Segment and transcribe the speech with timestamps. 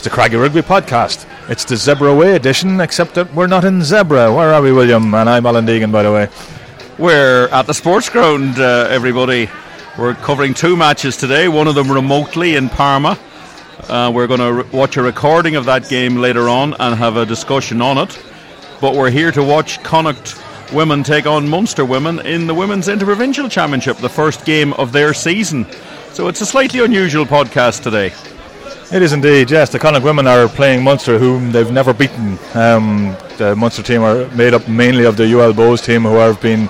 [0.00, 1.26] It's the Craggy Rugby Podcast.
[1.50, 4.32] It's the Zebra Way edition, except that we're not in Zebra.
[4.32, 5.12] Where are we, William?
[5.12, 6.26] And I'm Alan Deegan, by the way.
[6.96, 9.50] We're at the sports ground, uh, everybody.
[9.98, 13.18] We're covering two matches today, one of them remotely in Parma.
[13.90, 17.18] Uh, we're going to re- watch a recording of that game later on and have
[17.18, 18.24] a discussion on it.
[18.80, 20.34] But we're here to watch Connacht
[20.72, 25.12] women take on Munster women in the Women's Interprovincial Championship, the first game of their
[25.12, 25.66] season.
[26.14, 28.14] So it's a slightly unusual podcast today.
[28.92, 29.70] It is indeed, yes.
[29.70, 32.36] The Connacht women are playing Munster, whom they've never beaten.
[32.54, 36.40] Um, the Munster team are made up mainly of the UL Bohs team, who have
[36.40, 36.68] been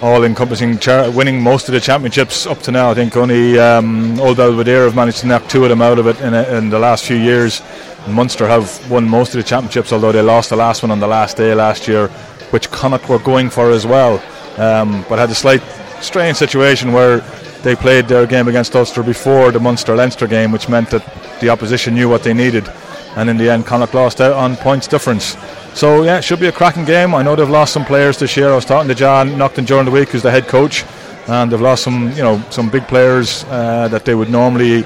[0.00, 2.90] all encompassing, char- winning most of the championships up to now.
[2.90, 6.06] I think only um, Old Belvedere have managed to knock two of them out of
[6.06, 7.60] it in, a, in the last few years.
[8.08, 11.06] Munster have won most of the championships, although they lost the last one on the
[11.06, 12.08] last day last year,
[12.52, 14.14] which Connacht were going for as well.
[14.56, 15.60] Um, but had a slight
[16.00, 17.20] strange situation where
[17.62, 21.04] they played their game against Ulster before the Munster Leinster game, which meant that
[21.40, 22.68] the opposition knew what they needed.
[23.16, 25.36] And in the end, Connacht lost out on points difference.
[25.74, 27.14] So, yeah, it should be a cracking game.
[27.14, 28.50] I know they've lost some players this year.
[28.50, 30.84] I was talking to John Naughton during the week, who's the head coach,
[31.28, 34.84] and they've lost some, you know, some big players uh, that they would normally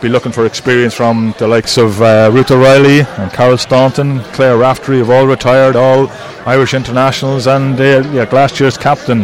[0.00, 4.56] be looking for experience from the likes of uh, Ruth O'Reilly and Carol Staunton, Claire
[4.56, 6.08] Raftery have all retired, all
[6.46, 9.22] Irish internationals, and uh, yeah, last year's captain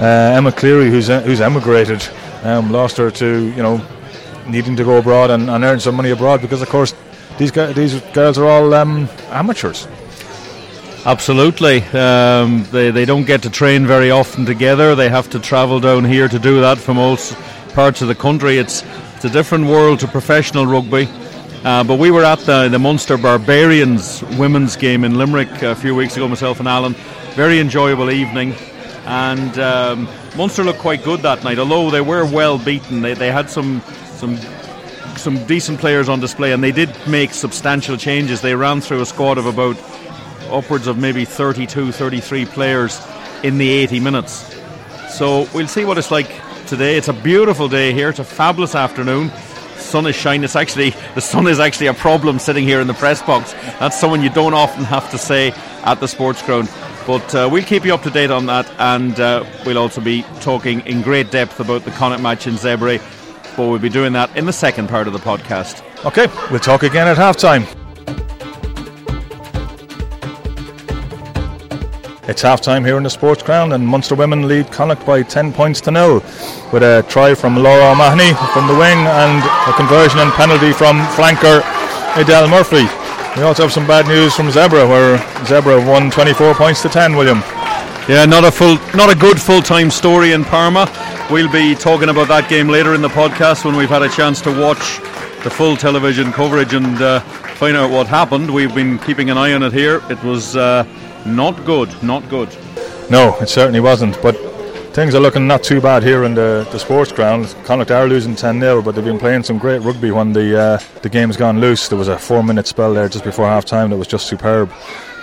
[0.00, 2.02] uh, Emma Cleary, who's uh, who's emigrated,
[2.44, 3.84] um, lost her to you know
[4.46, 6.94] needing to go abroad and, and earn some money abroad because of course
[7.38, 9.88] these guys, these girls are all um, amateurs.
[11.06, 11.82] Absolutely.
[11.82, 14.94] Um, they, they don't get to train very often together.
[14.94, 17.18] They have to travel down here to do that from all
[17.74, 18.56] parts of the country.
[18.56, 18.82] It's,
[19.16, 21.08] it's a different world to professional rugby.
[21.62, 25.94] Uh, but we were at the, the Munster Barbarians women's game in Limerick a few
[25.94, 26.94] weeks ago, myself and Alan.
[27.34, 28.54] Very enjoyable evening.
[29.04, 33.02] And um, Munster looked quite good that night, although they were well beaten.
[33.02, 33.80] They, they had some,
[34.16, 34.36] some,
[35.16, 38.40] some decent players on display, and they did make substantial changes.
[38.40, 39.76] They ran through a squad of about
[40.50, 43.00] upwards of maybe 32, 33 players
[43.44, 44.56] in the 80 minutes.
[45.08, 46.28] So we'll see what it's like
[46.66, 46.96] today.
[46.96, 48.08] It's a beautiful day here.
[48.08, 49.30] It's a fabulous afternoon.
[49.76, 50.42] Sun is shining.
[50.42, 53.52] It's actually the sun is actually a problem sitting here in the press box.
[53.78, 55.52] That's someone you don't often have to say
[55.84, 56.68] at the sports ground.
[57.06, 60.22] But uh, we'll keep you up to date on that, and uh, we'll also be
[60.40, 62.98] talking in great depth about the Connacht match in Zebre.
[63.56, 65.82] But we'll be doing that in the second part of the podcast.
[66.06, 67.66] Okay, we'll talk again at halftime.
[72.26, 75.82] It's halftime here in the sports ground, and Munster women lead Connacht by 10 points
[75.82, 76.14] to nil
[76.72, 81.00] with a try from Laura O'Mahony from the wing and a conversion and penalty from
[81.12, 81.60] flanker
[82.16, 83.03] Adele Murphy.
[83.36, 87.16] We also have some bad news from Zebra, where Zebra won 24 points to 10.
[87.16, 87.38] William.
[88.08, 90.86] Yeah, not a full, not a good full-time story in Parma.
[91.32, 94.40] We'll be talking about that game later in the podcast when we've had a chance
[94.42, 95.00] to watch
[95.42, 97.20] the full television coverage and uh,
[97.56, 98.52] find out what happened.
[98.52, 100.00] We've been keeping an eye on it here.
[100.10, 100.86] It was uh,
[101.26, 102.56] not good, not good.
[103.10, 104.20] No, it certainly wasn't.
[104.22, 104.36] But
[104.94, 107.54] things are looking not too bad here in the, the sports ground.
[107.64, 110.78] Connacht are losing 10 0, but they've been playing some great rugby when the uh,
[111.02, 111.88] the game's gone loose.
[111.88, 114.70] There was a four minute spell there just before half time that was just superb.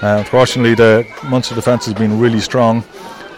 [0.03, 2.83] Uh, unfortunately, the Munster defence has been really strong.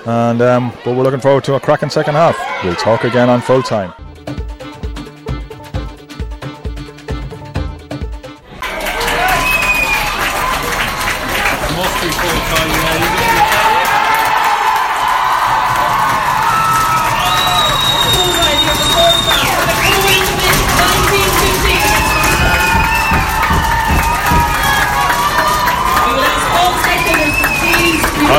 [0.05, 2.35] And um, but we're looking forward to a cracking second half.
[2.63, 3.93] We'll talk again on full time.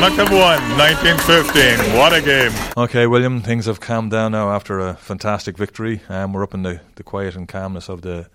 [0.05, 1.97] Connacht have won 1915.
[1.97, 2.53] What a game.
[2.77, 6.03] Okay, William, things have calmed down now after a fantastic victory.
[6.11, 8.29] Um, we're up in the, the quiet and calmness of the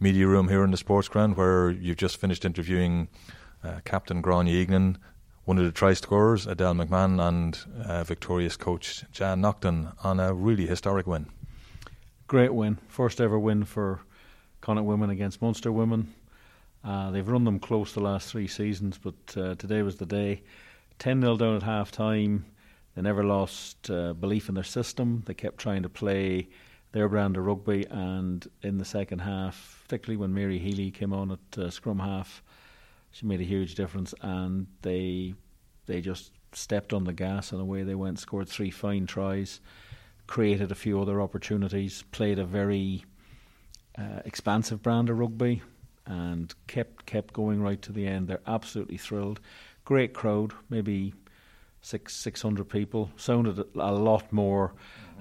[0.00, 3.06] media room here in the sports ground where you've just finished interviewing
[3.62, 4.98] uh, Captain Gráinne Egan,
[5.44, 10.34] one of the try scorers, Edel McMahon, and uh, victorious coach Jan Naughton on a
[10.34, 11.26] really historic win.
[12.26, 12.78] Great win.
[12.88, 14.00] First ever win for
[14.60, 16.12] Connacht women against Munster women.
[16.82, 20.42] Uh, they've run them close the last three seasons, but uh, today was the day.
[21.02, 22.44] 10 0 down at half time.
[22.94, 25.24] They never lost uh, belief in their system.
[25.26, 26.48] They kept trying to play
[26.92, 31.32] their brand of rugby, and in the second half, particularly when Mary Healy came on
[31.32, 32.40] at uh, scrum half,
[33.10, 35.34] she made a huge difference, and they
[35.86, 38.20] they just stepped on the gas and away they went.
[38.20, 39.58] Scored three fine tries,
[40.28, 43.04] created a few other opportunities, played a very
[43.98, 45.62] uh, expansive brand of rugby,
[46.06, 48.28] and kept kept going right to the end.
[48.28, 49.40] They're absolutely thrilled.
[49.92, 51.12] Great crowd, maybe
[51.82, 53.10] six six hundred people.
[53.16, 54.72] Sounded a lot more,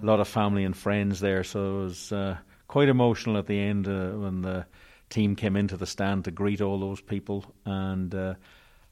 [0.01, 1.43] a lot of family and friends there.
[1.43, 2.37] So it was uh,
[2.69, 4.65] quite emotional at the end uh, when the
[5.09, 8.35] team came into the stand to greet all those people, and uh,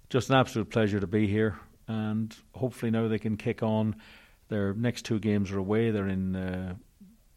[0.10, 1.58] just an absolute pleasure to be here.
[1.88, 3.96] And hopefully now they can kick on.
[4.50, 5.92] Their next two games are away.
[5.92, 6.76] They're in uh,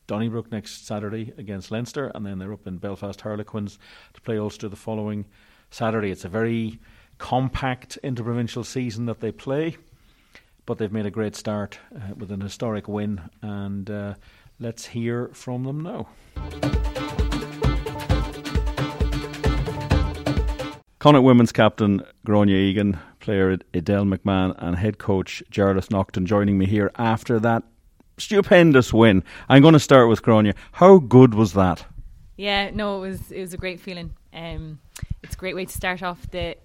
[0.09, 3.79] Donnybrook next Saturday against Leinster, and then they're up in Belfast Harlequins
[4.15, 5.27] to play Ulster the following
[5.71, 6.11] Saturday.
[6.11, 6.81] It's a very
[7.23, 9.77] compact interprovincial season that they play,
[10.67, 14.15] but they've made a great start uh, with an historic win, and uh,
[14.59, 16.09] let's hear from them now.
[20.99, 26.67] Connacht women's captain Gráinne Egan, player Edel McMahon, and head coach Jarlath Naughton joining me
[26.67, 27.63] here after that
[28.19, 29.23] stupendous win.
[29.49, 30.57] I'm going to start with Gráinne.
[30.73, 31.87] How good was that?
[32.37, 34.13] Yeah, no, it was it was a great feeling.
[34.35, 34.81] Um,
[35.23, 36.57] it's a great way to start off the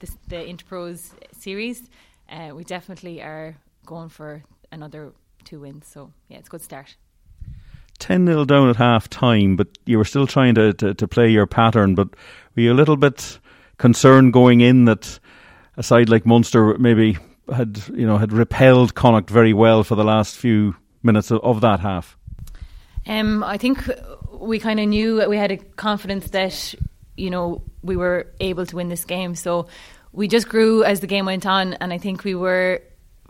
[0.00, 1.88] the, the Interpros series.
[2.28, 3.56] Uh, we definitely are
[3.86, 4.42] going for
[4.72, 5.12] another
[5.44, 5.86] two wins.
[5.86, 6.96] So yeah, it's a good start.
[7.98, 11.28] 10 0 down at half time, but you were still trying to, to, to play
[11.28, 11.94] your pattern.
[11.94, 12.08] But
[12.56, 13.38] were you a little bit
[13.78, 15.18] concerned going in that
[15.76, 17.16] a side like Munster maybe
[17.54, 21.60] had you know had repelled Connacht very well for the last few minutes of, of
[21.60, 22.16] that half?
[23.06, 23.90] Um, I think
[24.32, 26.74] we kind of knew we had a confidence that
[27.20, 29.34] you know we were able to win this game.
[29.34, 29.68] So
[30.12, 32.82] we just grew as the game went on, and I think we were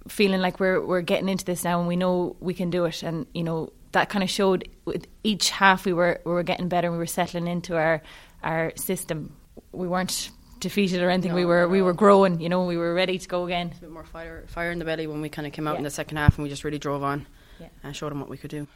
[0.09, 3.03] feeling like we're we're getting into this now, and we know we can do it.
[3.03, 6.69] And you know that kind of showed with each half we were we were getting
[6.69, 6.87] better.
[6.89, 8.03] and We were settling into our
[8.43, 9.37] our system.
[9.73, 11.33] We weren't defeated or anything.
[11.33, 12.41] No, we were we were growing.
[12.41, 13.73] You know, we were ready to go again.
[13.77, 15.79] A bit more fire fire in the belly when we kind of came out yeah.
[15.79, 17.27] in the second half, and we just really drove on
[17.59, 17.69] yeah.
[17.83, 18.67] and showed them what we could do.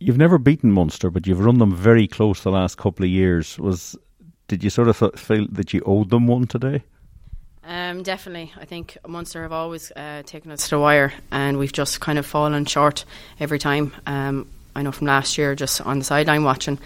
[0.00, 3.58] You've never beaten Munster, but you've run them very close the last couple of years.
[3.58, 3.96] Was
[4.48, 6.82] did you sort of feel that you owed them one today?
[7.62, 8.52] Um, definitely.
[8.58, 12.18] I think Munster have always uh, taken us to the wire, and we've just kind
[12.18, 13.04] of fallen short
[13.38, 13.92] every time.
[14.06, 16.78] Um, I know from last year, just on the sideline watching,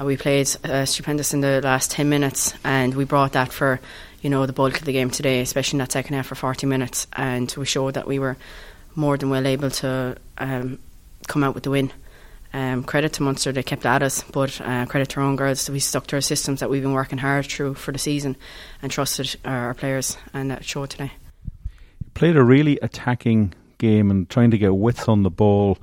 [0.00, 3.80] uh, we played uh, stupendous in the last 10 minutes, and we brought that for
[4.20, 6.66] you know the bulk of the game today, especially in that second half for 40
[6.66, 8.36] minutes, and we showed that we were
[8.96, 10.80] more than well able to um,
[11.28, 11.92] come out with the win.
[12.52, 15.70] Um, credit to Munster, they kept at us, but uh, credit to our own girls,
[15.70, 18.36] we stuck to our systems that we've been working hard through for the season
[18.82, 21.12] and trusted our players, and that showed today.
[22.14, 25.78] Played a really attacking game and trying to get width on the ball,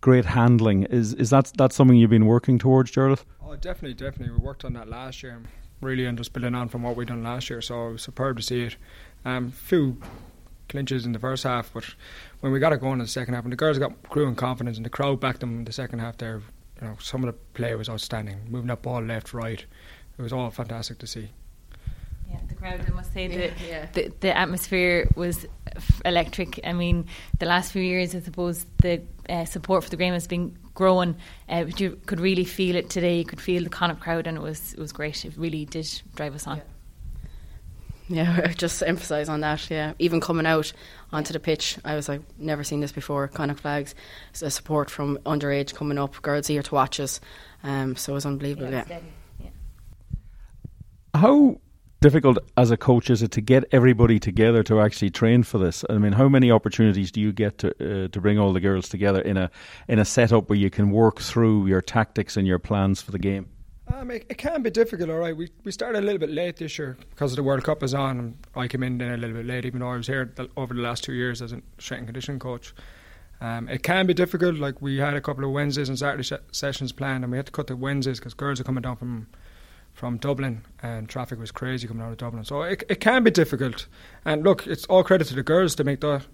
[0.00, 0.84] great handling.
[0.84, 3.24] Is is that that something you've been working towards, Jarlath?
[3.44, 4.34] Oh, definitely, definitely.
[4.36, 5.42] We worked on that last year,
[5.80, 7.60] really, and just building on from what we done last year.
[7.60, 8.76] So it was superb to see it.
[9.24, 10.00] Um, few
[10.68, 11.84] clinches in the first half, but
[12.42, 14.34] when we got it going in the second half, and the girls got grew in
[14.34, 16.18] confidence, and the crowd backed them in the second half.
[16.18, 16.42] There,
[16.80, 19.64] you know, some of the play was outstanding, moving that ball left, right.
[20.18, 21.30] It was all fantastic to see.
[22.28, 22.84] Yeah, the crowd.
[22.84, 23.86] I must say yeah, yeah.
[23.92, 25.46] the the atmosphere was
[26.04, 26.58] electric.
[26.64, 27.06] I mean,
[27.38, 31.14] the last few years, I suppose the uh, support for the game has been growing.
[31.48, 33.18] Uh, but you could really feel it today.
[33.18, 35.24] You could feel the Connacht crowd, and it was it was great.
[35.24, 36.56] It really did drive us on.
[36.56, 36.64] Yeah.
[38.12, 39.70] Yeah, just emphasise on that.
[39.70, 40.72] Yeah, even coming out
[41.12, 43.28] onto the pitch, I was like, never seen this before.
[43.28, 43.94] Connacht flags,
[44.42, 47.20] a support from underage coming up, girls here to watch us.
[47.62, 48.70] Um, so it was unbelievable.
[48.70, 48.84] Yeah.
[48.88, 49.50] yeah.
[51.14, 51.60] How
[52.00, 55.84] difficult as a coach is it to get everybody together to actually train for this?
[55.88, 58.88] I mean, how many opportunities do you get to uh, to bring all the girls
[58.88, 59.50] together in a
[59.88, 63.18] in a setup where you can work through your tactics and your plans for the
[63.18, 63.48] game?
[64.02, 65.36] Um, it, it, can be difficult, all right.
[65.36, 68.18] We we started a little bit late this year because the World Cup is on,
[68.18, 70.50] and I came in then a little bit late, even though I was here the,
[70.56, 72.74] over the last two years as a strength and conditioning coach.
[73.40, 74.56] Um, it can be difficult.
[74.56, 77.46] Like we had a couple of Wednesdays and Saturday sh- sessions planned, and we had
[77.46, 79.28] to cut the Wednesdays because girls are coming down from
[79.94, 82.44] from Dublin, and traffic was crazy coming out of Dublin.
[82.44, 83.86] So it it can be difficult.
[84.24, 86.26] And look, it's all credit to the girls to make that.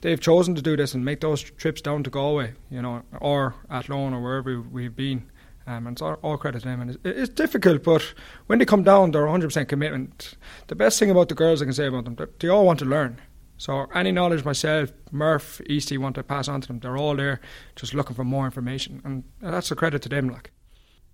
[0.00, 3.54] They've chosen to do this and make those trips down to Galway, you know, or
[3.70, 5.30] Athlone or wherever we've been
[5.66, 6.80] um, and it's all, all, credit to them.
[6.80, 8.02] And it's, it's, difficult, but
[8.46, 10.36] when they come down, they're 100% commitment.
[10.66, 12.84] The best thing about the girls I can say about them, they all want to
[12.84, 13.20] learn.
[13.56, 17.40] So any knowledge myself, Murph, Eastie want to pass on to them, they're all there
[17.76, 19.00] just looking for more information.
[19.04, 20.28] And that's a credit to them.
[20.28, 20.50] Like.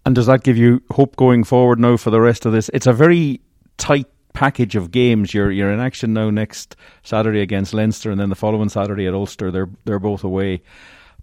[0.07, 2.71] And does that give you hope going forward now for the rest of this?
[2.73, 3.41] It's a very
[3.77, 5.35] tight package of games.
[5.35, 9.15] You're you're in action now next Saturday against Leinster, and then the following Saturday at
[9.15, 9.51] Ulster.
[9.51, 10.63] They're they're both away.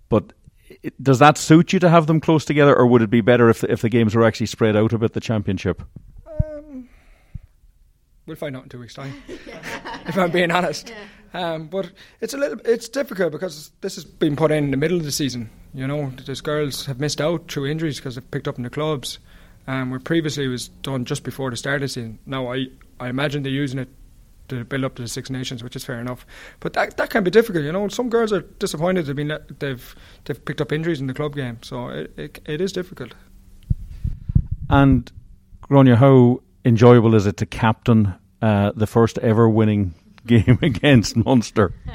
[0.09, 0.33] But
[1.01, 3.63] does that suit you to have them close together, or would it be better if
[3.63, 5.13] if the games were actually spread out a bit?
[5.13, 5.83] The championship.
[6.25, 6.89] Um,
[8.25, 9.13] we'll find out in two weeks' time.
[9.27, 10.93] if I'm being honest,
[11.33, 11.53] yeah.
[11.53, 14.77] um, but it's a little it's difficult because this has been put in, in the
[14.77, 15.49] middle of the season.
[15.73, 18.69] You know, these girls have missed out through injuries because they've picked up in the
[18.69, 19.19] clubs.
[19.69, 22.19] Um, where previously it was done just before the start of the season.
[22.25, 22.67] Now I
[23.01, 23.89] I imagine they're using it
[24.49, 26.25] to build up to the Six Nations, which is fair enough.
[26.59, 27.87] But that that can be difficult, you know.
[27.87, 31.59] Some girls are disappointed they've been they've they've picked up injuries in the club game,
[31.61, 33.13] so it it, it is difficult.
[34.69, 35.11] And
[35.63, 39.93] Gráinne, how enjoyable is it to captain uh, the first ever winning
[40.25, 41.73] game against Munster?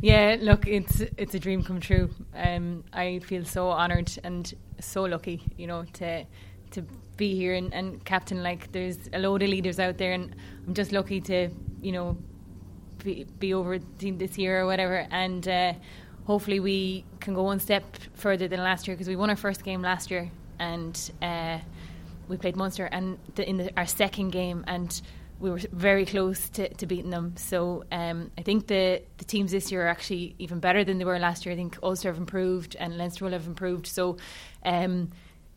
[0.00, 2.10] Yeah, look, it's it's a dream come true.
[2.34, 6.26] Um, I feel so honoured and so lucky, you know, to
[6.72, 6.84] to
[7.16, 8.42] be here and, and captain.
[8.42, 10.34] Like, there's a load of leaders out there, and
[10.66, 11.48] I'm just lucky to,
[11.84, 12.16] you know,
[13.02, 15.06] be, be over this year or whatever.
[15.10, 15.74] And uh,
[16.26, 19.62] hopefully, we can go one step further than last year because we won our first
[19.62, 21.58] game last year, and uh,
[22.28, 25.00] we played Munster, and the, in the, our second game, and
[25.40, 27.36] we were very close to, to beating them.
[27.36, 31.04] So um, I think the, the teams this year are actually even better than they
[31.04, 31.52] were last year.
[31.52, 33.86] I think Ulster have improved and Leinster will have improved.
[33.86, 34.16] So
[34.64, 35.10] um,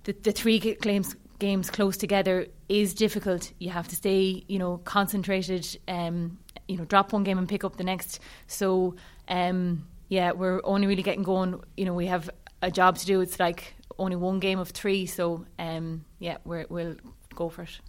[0.03, 3.51] the, the three games games close together is difficult.
[3.59, 5.77] You have to stay, you know, concentrated.
[5.87, 8.19] Um, you know, drop one game and pick up the next.
[8.47, 8.95] So
[9.29, 11.61] um, yeah, we're only really getting going.
[11.77, 12.29] You know, we have
[12.61, 13.21] a job to do.
[13.21, 15.05] It's like only one game of three.
[15.05, 16.95] So um, yeah, we will
[17.35, 17.79] go for it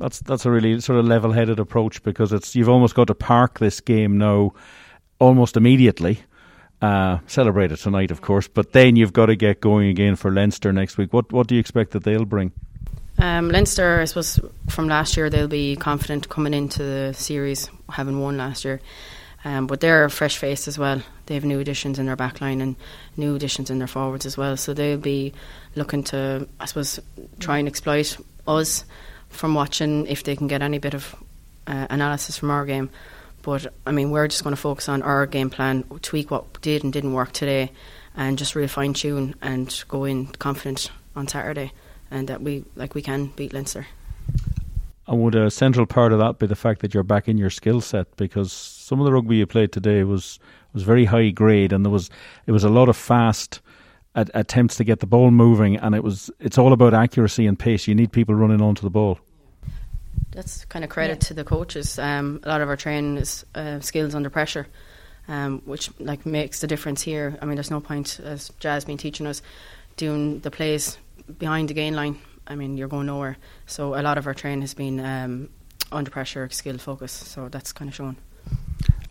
[0.00, 3.58] that's that's a really sort of level-headed approach because it's you've almost got to park
[3.60, 4.52] this game now,
[5.20, 6.18] almost immediately.
[6.80, 10.30] Uh, celebrate it tonight, of course, but then you've got to get going again for
[10.30, 11.12] Leinster next week.
[11.12, 12.52] What what do you expect that they'll bring?
[13.18, 18.20] Um, Leinster, I suppose, from last year they'll be confident coming into the series, having
[18.20, 18.80] won last year.
[19.44, 21.02] Um, but they're a fresh face as well.
[21.26, 22.76] They have new additions in their backline and
[23.16, 24.56] new additions in their forwards as well.
[24.56, 25.32] So they'll be
[25.74, 27.00] looking to, I suppose,
[27.38, 28.84] try and exploit us
[29.28, 31.14] from watching if they can get any bit of
[31.66, 32.90] uh, analysis from our game.
[33.50, 36.84] But I mean, we're just going to focus on our game plan, tweak what did
[36.84, 37.72] and didn't work today,
[38.16, 41.72] and just really fine tune and go in confident on Saturday,
[42.12, 43.88] and that we like we can beat Leinster.
[45.08, 47.50] And would a central part of that be the fact that you're back in your
[47.50, 48.16] skill set?
[48.16, 50.38] Because some of the rugby you played today was
[50.72, 52.08] was very high grade, and there was
[52.46, 53.60] it was a lot of fast
[54.14, 57.58] at, attempts to get the ball moving, and it was it's all about accuracy and
[57.58, 57.88] pace.
[57.88, 59.18] You need people running onto the ball.
[60.32, 61.28] That's kind of credit yeah.
[61.28, 61.98] to the coaches.
[61.98, 64.66] Um, a lot of our training is uh, skills under pressure,
[65.28, 67.36] um, which like makes the difference here.
[67.42, 69.42] I mean, there's no point as Jazz been teaching us
[69.96, 70.98] doing the plays
[71.38, 72.18] behind the gain line.
[72.46, 73.36] I mean, you're going nowhere.
[73.66, 75.48] So a lot of our training has been um,
[75.92, 77.12] under pressure, skill focus.
[77.12, 78.16] So that's kind of shown.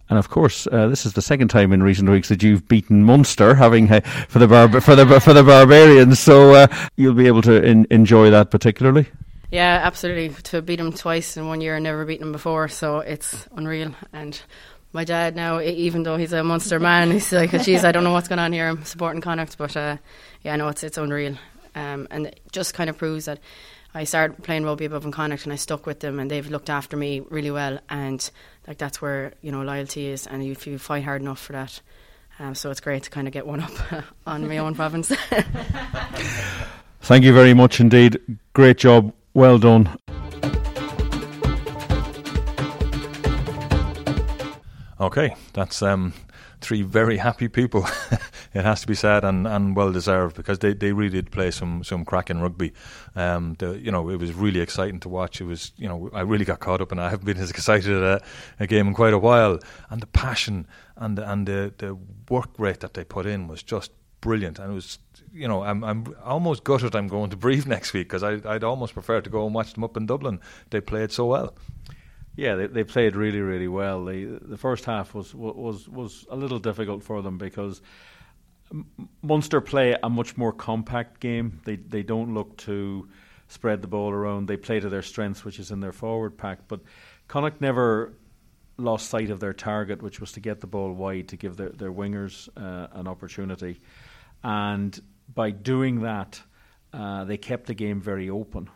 [0.10, 3.04] And of course, uh, this is the second time in recent weeks that you've beaten
[3.04, 6.20] Munster, having uh, for the bar- for the for the Barbarians.
[6.20, 9.08] So uh, you'll be able to in- enjoy that particularly.
[9.52, 10.30] Yeah, absolutely.
[10.44, 13.96] To beat them twice in one year and never beaten them before, so it's unreal.
[14.14, 14.40] And
[14.94, 18.14] my dad now, even though he's a Munster man, he's like, "Geez, I don't know
[18.14, 18.68] what's going on here.
[18.68, 19.98] I'm supporting Connacht, but uh,
[20.44, 21.36] yeah, no, it's it's unreal."
[21.76, 23.40] Um, and it just kind of proves that
[23.94, 26.70] I started playing rugby above in Connacht and I stuck with them and they've looked
[26.70, 28.30] after me really well and
[28.68, 31.82] like that's where you know loyalty is and if you fight hard enough for that
[32.38, 33.72] um, so it's great to kind of get one up
[34.28, 35.08] on my own province
[37.02, 38.20] thank you very much indeed
[38.54, 39.98] great job well done
[45.00, 46.14] okay that's um
[46.62, 47.88] three very happy people.
[48.54, 51.52] it has to be said, and, and well deserved because they, they really did play
[51.52, 52.74] some some cracking rugby.
[53.16, 55.42] Um, the, you know, it was really exciting to watch.
[55.42, 57.92] It was, you know, I really got caught up, and I haven't been as excited
[57.92, 58.24] at a,
[58.60, 59.60] a game in quite a while.
[59.90, 60.68] And the passion
[60.98, 61.98] and the, and the the
[62.30, 63.92] work rate that they put in was just
[64.22, 65.00] brilliant, and it was.
[65.32, 66.96] You know, I'm I'm almost gutted.
[66.96, 69.84] I'm going to Brive next week because I'd almost prefer to go and watch them
[69.84, 70.40] up in Dublin.
[70.72, 71.54] They played so well.
[72.36, 74.06] Yeah, they, they played really, really well.
[74.06, 77.82] The the first half was was was a little difficult for them because
[79.22, 81.60] Munster play a much more compact game.
[81.66, 83.08] They they don't look to
[83.48, 84.48] spread the ball around.
[84.48, 86.60] They play to their strengths, which is in their forward pack.
[86.68, 86.82] But
[87.28, 88.14] Connacht never
[88.78, 91.70] lost sight of their target, which was to get the ball wide to give their
[91.70, 93.82] their wingers uh, an opportunity,
[94.44, 95.00] and
[95.34, 96.42] by doing that,
[96.94, 98.70] uh, they kept the game very open.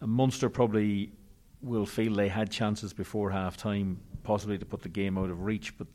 [0.00, 1.12] Uh, Munster probably
[1.62, 5.42] will feel they had chances before half time, possibly to put the game out of
[5.42, 5.76] reach.
[5.76, 5.88] But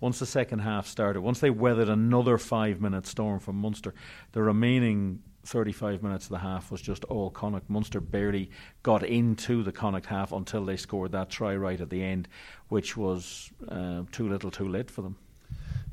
[0.00, 3.94] once the second half started, once they weathered another five minute storm from Munster,
[4.32, 7.68] the remaining 35 minutes of the half was just all Connacht.
[7.68, 8.50] Munster barely
[8.82, 12.28] got into the Connacht half until they scored that try right at the end,
[12.68, 15.16] which was uh, too little too late for them.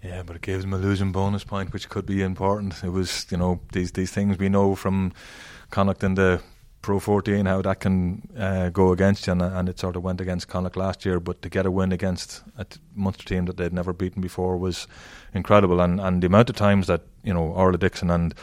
[0.03, 2.83] Yeah, but it gave them a losing bonus point, which could be important.
[2.83, 5.13] It was, you know, these these things we know from
[5.69, 6.41] Connacht in the
[6.81, 10.21] Pro 14, how that can uh, go against you, and, and, it sort of went
[10.21, 11.19] against Connacht last year.
[11.19, 14.87] But to get a win against a Munster team that they'd never beaten before was
[15.33, 18.33] incredible, and and the amount of times that you know Orla Dixon and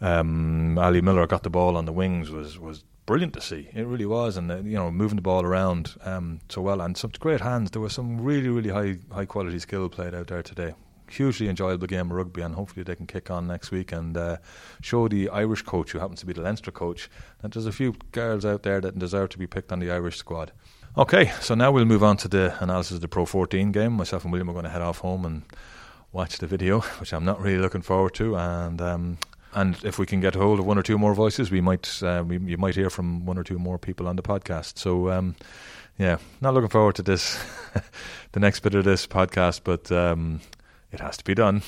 [0.00, 3.68] um, Ali Miller got the ball on the wings was was brilliant to see.
[3.74, 6.96] It really was, and uh, you know moving the ball around um, so well, and
[6.96, 7.72] some great hands.
[7.72, 10.74] There was some really really high high quality skill played out there today.
[11.10, 14.36] Hugely enjoyable game of rugby, and hopefully they can kick on next week and uh,
[14.80, 17.94] show the Irish coach, who happens to be the Leinster coach, that there's a few
[18.12, 20.52] girls out there that deserve to be picked on the Irish squad.
[20.96, 23.92] Okay, so now we'll move on to the analysis of the Pro 14 game.
[23.92, 25.42] Myself and William are going to head off home and
[26.12, 28.80] watch the video, which I'm not really looking forward to, and.
[28.80, 29.18] Um,
[29.52, 32.22] and if we can get hold of one or two more voices, we might uh,
[32.24, 34.78] we, you might hear from one or two more people on the podcast.
[34.78, 35.34] So um,
[36.00, 37.38] yeah, not looking forward to this,
[38.32, 40.40] the next bit of this podcast, but um,
[40.92, 41.62] it has to be done.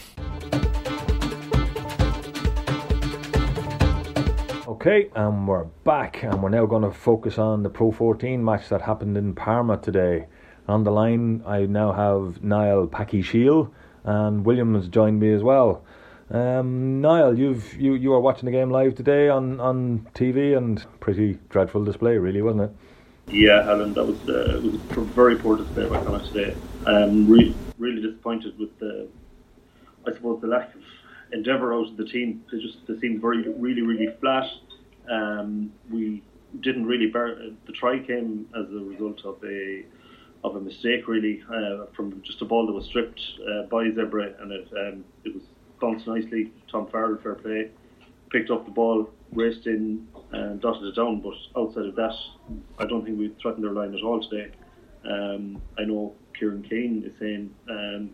[4.67, 8.69] Okay, and we're back, and we're now going to focus on the Pro 14 match
[8.69, 10.27] that happened in Parma today.
[10.67, 13.73] On the line, I now have Niall Packy Shield,
[14.05, 15.85] and William has joined me as well.
[16.31, 20.85] Um, Niall, you've you you are watching the game live today on, on TV, and
[20.99, 22.71] pretty dreadful display, really, wasn't it?
[23.29, 26.59] Yeah, Alan, that was uh, was a very poor display by Connacht today.
[26.87, 29.09] Um, re- really disappointed with the,
[30.07, 30.83] I suppose, the lack of
[31.33, 32.45] endeavour out of the team.
[32.53, 34.47] They just they seemed very, really, really flat.
[35.11, 36.23] Um, we
[36.61, 37.37] didn't really bear,
[37.67, 39.85] the try came as a result of a
[40.45, 44.41] of a mistake really uh, from just a ball that was stripped uh, by Zebre
[44.43, 45.45] and it um, it was
[45.81, 46.53] bounced nicely.
[46.71, 47.71] Tom Farrell, fair play,
[48.33, 51.21] picked up the ball, raced in and dotted it down.
[51.21, 52.15] But outside of that,
[52.79, 54.51] I don't think we threatened their line at all today.
[55.05, 58.11] Um, I know Kieran Keane is saying um,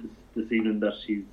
[0.00, 1.24] this, this evening that he's,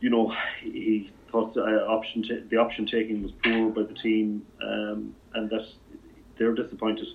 [0.00, 3.94] you know, he thought the uh, option t- the option taking was poor by the
[3.94, 5.66] team, um, and that
[6.38, 7.06] they're disappointed.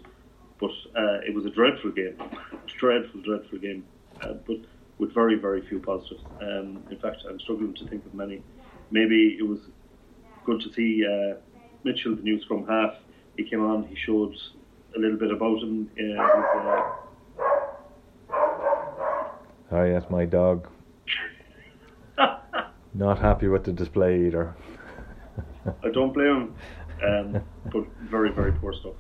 [0.60, 2.18] But uh, it was a dreadful game,
[2.80, 3.86] dreadful, dreadful game.
[4.22, 4.58] Uh, but
[4.98, 6.24] with very, very few positives.
[6.42, 8.42] Um, in fact, I'm struggling to think of many.
[8.90, 9.60] Maybe it was
[10.48, 11.36] good to see uh,
[11.84, 12.94] Mitchell, the new scrum half.
[13.36, 14.34] He came on, he showed
[14.96, 15.92] a little bit about him.
[16.00, 16.94] Uh,
[19.70, 20.70] Oh, yes, my dog.
[22.94, 24.56] Not happy with the display either.
[25.84, 26.54] I don't blame
[27.02, 28.94] him, um, but very, very poor stuff.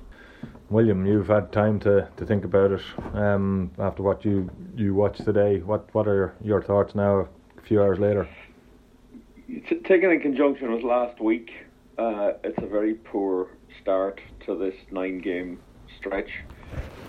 [0.69, 2.81] William, you've had time to, to think about it
[3.13, 5.59] um, after what you, you watched today.
[5.59, 8.27] What what are your thoughts now, a few hours later?
[9.47, 11.51] Taken in conjunction with last week,
[11.97, 13.47] uh, it's a very poor
[13.81, 15.61] start to this nine game
[15.97, 16.29] stretch.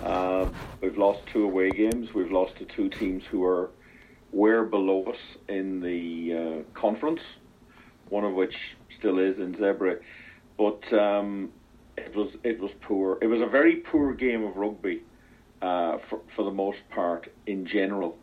[0.05, 0.49] Uh,
[0.81, 2.15] we've lost two away games.
[2.15, 3.71] We've lost to two teams who are
[4.31, 5.17] were below us
[5.49, 7.23] in the uh, conference,
[8.09, 8.55] one of which
[8.97, 9.99] still is in Zebre.
[10.57, 11.51] But um,
[11.97, 13.19] it was it was poor.
[13.21, 15.03] It was a very poor game of rugby
[15.61, 18.17] uh, for for the most part in general.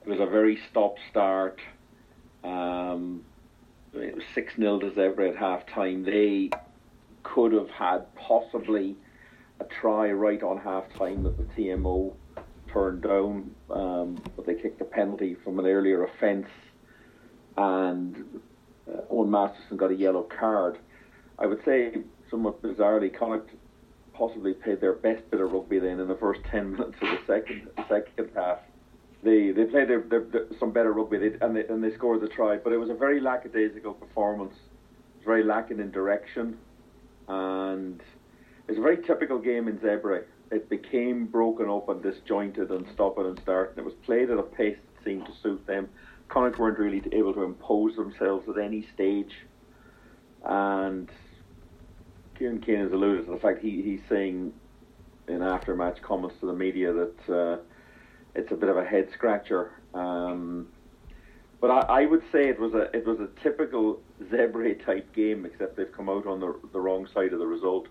[0.00, 1.60] It was a very stop start.
[2.42, 3.22] Um,
[4.02, 6.04] it was six 0 to Zebre at half time.
[6.04, 6.50] They
[7.22, 8.96] could have had possibly
[9.60, 12.14] a try right on half time that the TMO
[12.72, 16.48] turned down, um, but they kicked a penalty from an earlier offence,
[17.56, 18.40] and
[18.92, 20.78] uh, Owen Masterson got a yellow card.
[21.38, 23.50] I would say somewhat bizarrely, Connacht
[24.12, 27.18] possibly played their best bit of rugby then in the first ten minutes of the
[27.26, 28.58] second second half.
[29.24, 32.20] They they played their, their, their some better rugby they, and they and they scored
[32.20, 34.54] the try, but it was a very lackadaisical performance.
[34.54, 36.58] It was very lacking in direction,
[37.26, 38.02] and
[38.68, 40.24] it's a very typical game in Zebre.
[40.50, 43.78] It became broken up and disjointed and stopping and starting.
[43.78, 45.88] It was played at a pace that seemed to suit them.
[46.28, 49.32] Connacht weren't really able to impose themselves at any stage,
[50.44, 51.08] and
[52.38, 54.52] Kieran Keane has alluded to the fact he, he's saying
[55.28, 57.56] in after-match comments to the media that uh,
[58.34, 59.72] it's a bit of a head scratcher.
[59.92, 60.68] Um,
[61.60, 65.46] but I, I, would say it was a it was a typical zebra type game,
[65.46, 67.88] except they've come out on the the wrong side of the result.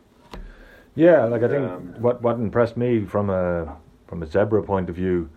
[0.95, 3.77] Yeah, like I think um, what what impressed me from a
[4.07, 5.29] from a Zebre point of view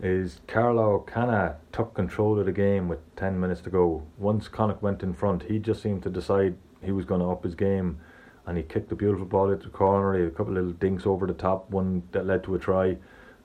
[0.00, 4.02] is Carlo of took control of the game with ten minutes to go.
[4.16, 7.44] Once Connacht went in front, he just seemed to decide he was going to up
[7.44, 8.00] his game
[8.46, 10.14] and he kicked a beautiful ball into the corner.
[10.14, 12.58] He had a couple of little dinks over the top, one that led to a
[12.58, 12.96] try.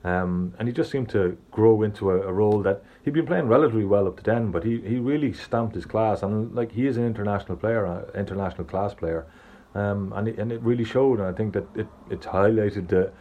[0.04, 3.48] Um, and he just seemed to grow into a, a, role that he'd been playing
[3.48, 6.22] relatively well up to then, but he, he really stamped his class.
[6.22, 9.26] And like he is an international player, an international class player,
[9.74, 11.18] um, and it, and it really showed.
[11.18, 13.12] And I think that it, it highlighted the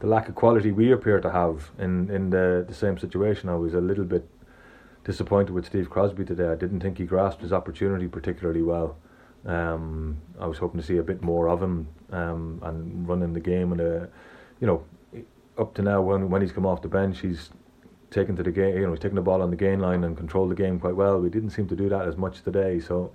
[0.00, 3.50] the lack of quality we appear to have in in the the same situation.
[3.50, 4.26] I was a little bit
[5.04, 6.48] disappointed with Steve Crosbie today.
[6.48, 8.96] I didn't think he grasped his opportunity particularly well.
[9.44, 13.40] Um, I was hoping to see a bit more of him um, and running the
[13.40, 13.72] game.
[13.72, 14.06] And uh,
[14.60, 14.84] you know,
[15.58, 17.50] up to now, when when he's come off the bench, he's
[18.10, 18.76] taken to the game.
[18.76, 20.96] You know, he's taken the ball on the gain line and controlled the game quite
[20.96, 21.20] well.
[21.20, 23.12] We didn't seem to do that as much today, so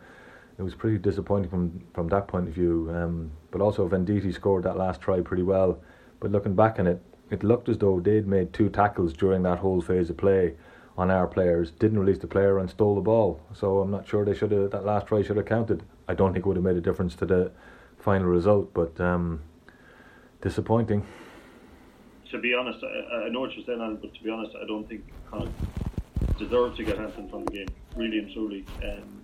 [0.58, 2.92] it was pretty disappointing from from that point of view.
[2.94, 5.80] Um, but also, Venditti scored that last try pretty well.
[6.20, 7.02] But looking back on it,
[7.32, 10.56] it looked as though they'd made two tackles during that whole phase of play
[10.96, 13.42] on our players, didn't release the player and stole the ball.
[13.54, 15.84] So I'm not sure they should have that last try should have counted.
[16.08, 17.52] I don't think it would have made a difference to the
[17.98, 19.42] final result, but um,
[20.42, 21.06] disappointing.
[22.34, 24.66] To be honest, I, I, know what you're saying, Alan, but to be honest, I
[24.66, 25.54] don't think Connacht
[26.40, 28.66] deserved to get anything from the game, really and truly.
[28.84, 29.22] Um,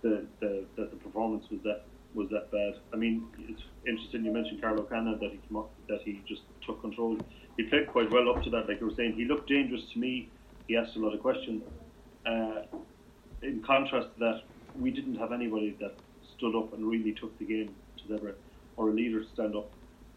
[0.00, 1.82] the, the that the performance was that
[2.14, 2.80] was that bad.
[2.94, 6.40] I mean, it's interesting you mentioned Carlo Canna that he came up, that he just
[6.66, 7.18] took control.
[7.58, 9.12] He played quite well up to that, like you were saying.
[9.12, 10.30] He looked dangerous to me.
[10.68, 11.62] He asked a lot of questions.
[12.24, 12.62] Uh,
[13.42, 14.42] in contrast to that,
[14.78, 15.92] we didn't have anybody that
[16.38, 18.32] stood up and really took the game to Zebre
[18.78, 19.70] or a leader to stand up.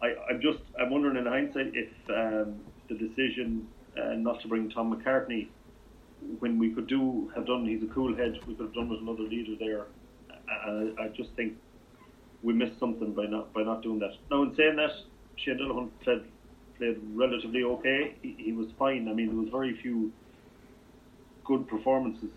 [0.04, 4.70] I, I'm just I'm wondering in hindsight if um, the decision uh, not to bring
[4.70, 5.48] Tom McCartney
[6.40, 9.00] when we could do have done he's a cool head we could have done with
[9.00, 9.86] another leader there.
[10.50, 11.54] I, I just think
[12.44, 14.12] we missed something by not by not doing that.
[14.30, 14.92] Now, in saying that,
[15.38, 16.24] Shane Delahunt played
[16.78, 18.16] played relatively okay.
[18.22, 19.08] He, he was fine.
[19.08, 20.12] I mean, there was very few
[21.46, 22.30] good performances,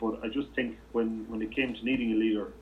[0.00, 2.52] but I just think when when it came to needing a leader,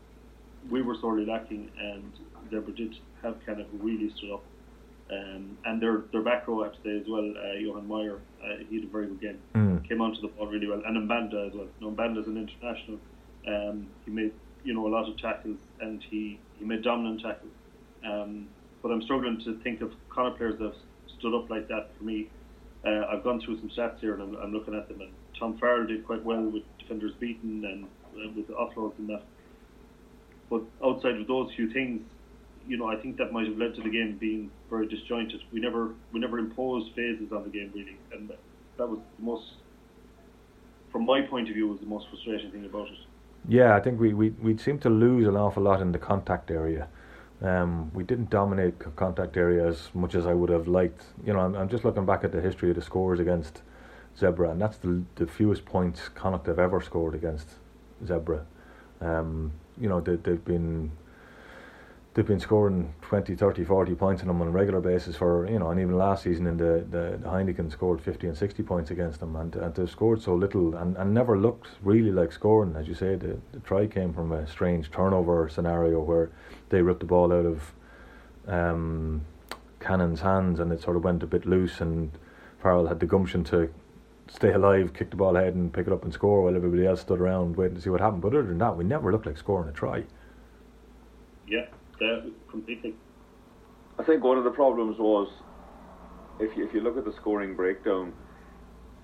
[0.71, 2.13] we were sorely lacking, and
[2.51, 4.45] Zebre did have kind of really stood up.
[5.11, 8.63] Um, and their their back row, have to say as well, uh, Johan Meyer, uh,
[8.69, 9.39] he had a very good game.
[9.55, 9.89] Mm.
[9.89, 11.67] Came onto the ball really well, and Mbanda as well.
[11.81, 12.99] No, Mbanda's an international.
[13.47, 17.53] Um, he made you know a lot of tackles, and he he made dominant tackles.
[18.05, 18.47] Um,
[18.83, 20.75] but I'm struggling to think of Connacht players that have
[21.19, 22.29] stood up like that for me.
[22.85, 25.03] Uh, I've gone through some stats here and I'm, I'm, looking at them.
[25.03, 29.23] And Tom Farrell did quite well with defenders beaten and uh, with offloads and that.
[30.49, 32.01] But outside of those few things,
[32.67, 35.41] you know, I think that might have led to the game being very disjointed.
[35.53, 38.31] We never we never imposed phases on the game really, and
[38.77, 39.45] that was the most,
[40.91, 42.99] from my point of view, was the most frustrating thing about it.
[43.49, 46.51] Yeah, I think we, we, we seem to lose an awful lot in the contact
[46.51, 46.89] area.
[47.43, 51.05] Um, we didn't dominate contact area as much as I would have liked.
[51.25, 53.63] You know, I'm, I'm just looking back at the history of the scores against
[54.19, 57.49] Zebra, and that's the, the fewest points Connacht have ever scored against
[58.07, 58.45] Zebra.
[59.01, 60.91] Um, you know, they, they've been
[62.21, 65.59] they've been scoring 20, 30, 40 points on them on a regular basis for, you
[65.59, 68.91] know, and even last season in the, the, the Heineken scored 50 and 60 points
[68.91, 72.77] against them and, and they've scored so little and, and never looked really like scoring.
[72.77, 76.31] As you say, the, the try came from a strange turnover scenario where
[76.69, 77.73] they ripped the ball out of
[78.47, 79.23] um,
[79.81, 82.11] Canna's hands and it sort of went a bit loose and
[82.61, 83.73] Farrell had the gumption to
[84.29, 87.01] stay alive, kick the ball ahead and pick it up and score while everybody else
[87.01, 88.21] stood around waiting to see what happened.
[88.21, 90.05] But other than that, we never looked like scoring a try.
[91.49, 91.65] Yeah
[92.51, 92.95] completely.
[93.99, 95.29] I think one of the problems was
[96.39, 98.15] if you, if you look at the scoring breakdown,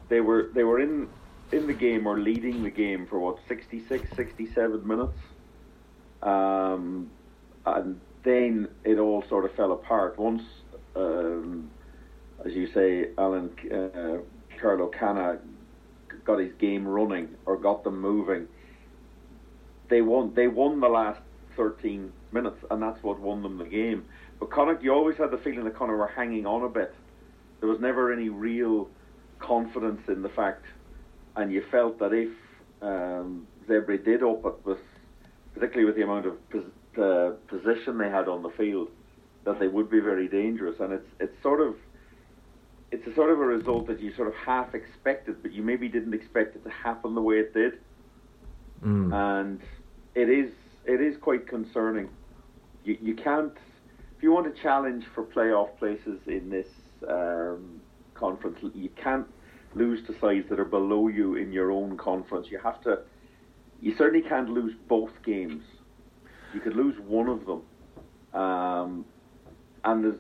[0.09, 1.11] they were they were in
[1.52, 5.18] in the game or leading the game for what 66, 67 minutes,
[6.22, 7.12] um,
[7.66, 10.42] and then it all sort of fell apart once.
[10.96, 11.72] Um,
[12.44, 14.18] as you say, Alan uh,
[14.61, 15.40] Carlo Canna
[16.24, 18.48] got his game running or got them moving.
[19.90, 20.35] They won.
[20.35, 21.20] They won the last
[21.56, 24.05] 13 minutes, and that's what won them the game.
[24.38, 26.94] But Connacht, you always had the feeling that Connacht were hanging on a bit.
[27.61, 28.88] There was never any real
[29.38, 30.64] confidence in the fact,
[31.37, 32.31] and you felt that if
[32.83, 34.79] um, Zebre did up it with,
[35.55, 38.88] particularly with the amount of pos- uh, position they had on the field,
[39.44, 40.77] that they would be very dangerous.
[40.81, 41.75] And it's it's sort of
[42.92, 45.88] it's a sort of a result that you sort of half expected, but you maybe
[45.88, 47.79] didn't expect it to happen the way it did.
[48.85, 49.12] Mm.
[49.12, 49.61] And
[50.14, 50.51] it is
[50.85, 52.09] it is quite concerning.
[52.87, 53.53] You, you can't,
[54.16, 56.68] if you want to challenge for playoff places in this
[57.09, 57.81] um,
[58.14, 59.27] conference, you can't
[59.75, 62.46] lose to sides that are below you in your own conference.
[62.49, 63.01] You have to,
[63.83, 65.64] you certainly can't lose both games.
[66.55, 67.62] You could lose one of them.
[68.40, 69.05] Um,
[69.85, 70.18] and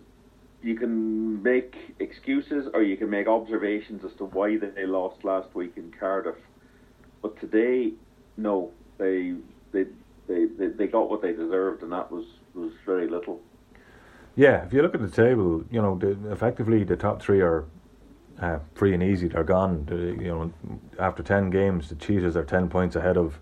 [0.60, 5.54] you can make excuses or you can make observations as to why they lost last
[5.54, 6.36] week in Cardiff.
[7.22, 7.92] But today,
[8.36, 9.34] no, they
[9.72, 9.84] they
[10.28, 12.24] they, they, they got what they deserved, and that was,
[12.56, 13.40] was very little.
[14.34, 17.64] Yeah, if you look at the table, you know, the, effectively the top three are
[18.40, 19.28] uh, free and easy.
[19.28, 19.86] They're gone.
[19.90, 20.52] you know,
[20.98, 23.38] after ten games, the Cheetahs are ten points ahead of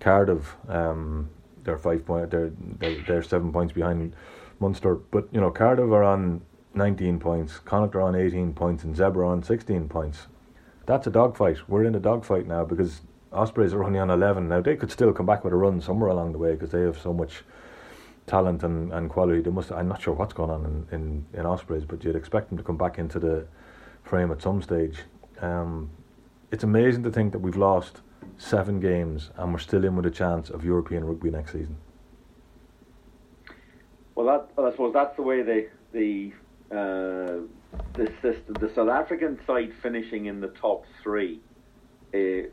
[0.00, 0.56] Cardiff.
[0.68, 1.30] Um,
[1.64, 2.30] they're five point.
[2.30, 4.14] They're, they're they're seven points behind
[4.60, 4.94] Munster.
[4.94, 6.42] But you know, Cardiff are on
[6.72, 7.58] nineteen points.
[7.58, 10.28] Connacht are on eighteen points, and Zebre on sixteen points.
[10.86, 11.68] That's a dogfight.
[11.68, 14.48] We're in a dogfight now because Ospreys are only on 11.
[14.48, 16.80] Now, they could still come back with a run somewhere along the way because they
[16.80, 17.42] have so much
[18.28, 19.40] talent and, and quality.
[19.40, 19.72] They must.
[19.72, 22.64] I'm not sure what's going on in, in, in Ospreys, but you'd expect them to
[22.64, 23.46] come back into the
[24.04, 25.00] frame at some stage.
[25.40, 25.90] Um,
[26.50, 28.00] it's amazing to think that we've lost
[28.36, 31.76] seven games and we're still in with a chance of European rugby next season.
[34.14, 36.32] Well, that I suppose that's the way they the
[36.70, 37.46] uh,
[37.94, 41.40] the system, the South African side finishing in the top three,
[42.14, 42.48] uh,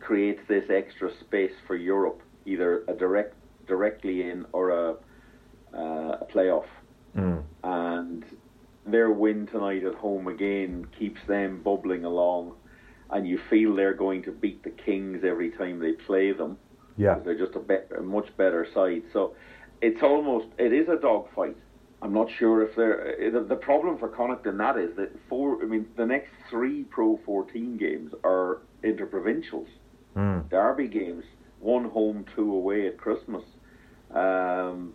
[0.00, 3.34] creates this extra space for Europe, either a direct
[3.66, 4.96] directly in or a,
[5.76, 6.66] uh, a playoff.
[7.16, 7.42] Mm.
[7.62, 8.24] And
[8.86, 12.54] their win tonight at home again keeps them bubbling along,
[13.10, 16.58] and you feel they're going to beat the Kings every time they play them.
[16.96, 19.02] Yeah, they're just a, be- a much better side.
[19.12, 19.34] So
[19.80, 21.56] it's almost it is a dogfight.
[22.02, 25.62] I'm not sure if they're the, the problem for Connacht in that is that four.
[25.62, 29.68] I mean, the next three Pro 14 games are interprovincials,
[30.14, 30.48] mm.
[30.50, 31.24] derby games,
[31.60, 33.42] one home, two away at Christmas.
[34.10, 34.92] Um,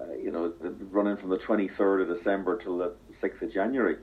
[0.00, 0.52] uh, you know,
[0.90, 3.96] running from the 23rd of December till the 6th of January.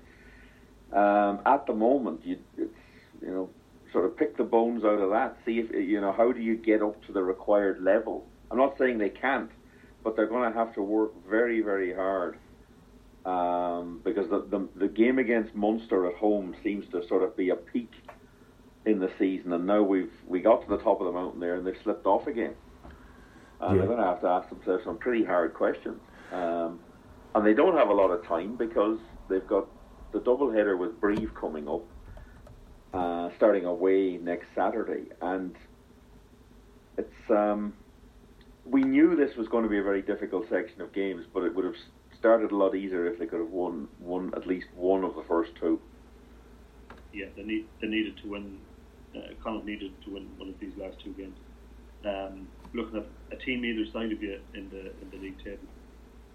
[0.91, 2.69] Um, at the moment, you, you
[3.21, 3.49] know,
[3.91, 5.37] sort of pick the bones out of that.
[5.45, 8.27] See if you know how do you get up to the required level.
[8.51, 9.49] I'm not saying they can't,
[10.03, 12.37] but they're going to have to work very, very hard
[13.25, 17.49] um, because the, the the game against Munster at home seems to sort of be
[17.49, 17.91] a peak
[18.85, 21.55] in the season, and now we've we got to the top of the mountain there,
[21.55, 22.55] and they've slipped off again.
[23.63, 23.85] And yeah.
[23.85, 25.99] they're going to have to ask themselves some pretty hard questions.
[26.31, 26.79] Um,
[27.35, 28.99] and they don't have a lot of time because
[29.29, 29.67] they've got
[30.11, 31.83] the double header with Brive coming up,
[32.93, 35.55] uh, starting away next Saturday, and
[36.97, 37.73] it's um,
[38.65, 41.53] we knew this was going to be a very difficult section of games, but it
[41.55, 41.75] would have
[42.17, 45.23] started a lot easier if they could have won won at least one of the
[45.27, 45.81] first two.
[47.11, 48.59] Yeah, they need they needed to win.
[49.15, 51.37] Uh, Connacht needed to win one of these last two games.
[52.05, 55.67] Um, looking at a team either side of you in the in the league table,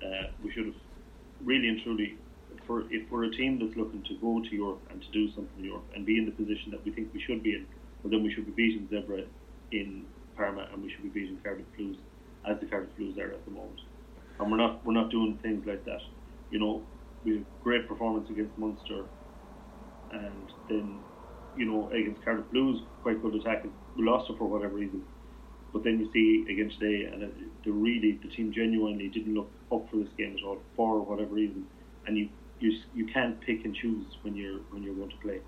[0.02, 0.74] uh, we should have
[1.44, 2.16] really and truly,
[2.66, 5.59] for if we're a team that's looking to go to Europe and to do something
[5.59, 7.66] in Europe and be in the position that we think we should be in,
[8.02, 9.24] well then we should be beating Zebra
[9.72, 10.04] in
[10.37, 11.96] Parma and we should be beating Cardiff Blues
[12.46, 13.81] as the Cardiff Blues are at the moment.
[14.38, 16.00] And we're not we're not doing things like that.
[16.50, 16.83] You know,
[17.24, 19.04] we have great performance against Munster,
[20.12, 20.98] and then
[21.57, 23.72] you know against Cardiff Blues, quite good attacking.
[23.96, 25.02] We lost it for whatever reason,
[25.72, 27.33] but then you see again today, and
[27.64, 31.35] the really the team genuinely didn't look up for this game at all for whatever
[31.35, 31.66] reason,
[32.07, 32.28] and you
[32.61, 35.40] you you can't pick and choose when you're when you're going to play.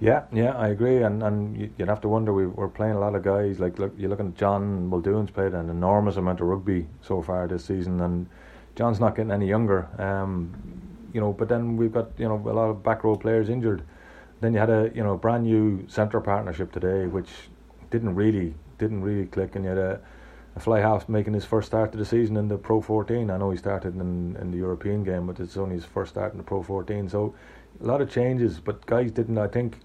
[0.00, 3.14] Yeah, yeah, I agree, and and you'd have to wonder we are playing a lot
[3.14, 6.86] of guys like look you're looking at John Muldoon's played an enormous amount of rugby
[7.02, 8.28] so far this season, and
[8.76, 9.88] John's not getting any younger.
[10.00, 10.52] Um,
[11.12, 13.82] you know, but then we've got you know a lot of back row players injured.
[14.40, 17.28] Then you had a you know brand new centre partnership today, which
[17.90, 20.00] didn't really didn't really click, and had a,
[20.56, 23.30] a fly half making his first start of the season in the Pro 14.
[23.30, 26.32] I know he started in in the European game, but it's only his first start
[26.32, 27.08] in the Pro 14.
[27.08, 27.34] So
[27.80, 29.38] a lot of changes, but guys didn't.
[29.38, 29.78] I think